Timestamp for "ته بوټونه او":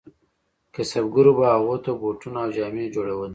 1.83-2.49